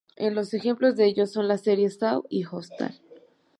[0.17, 2.99] Ejemplos de ello son las series "Saw" y "Hostal".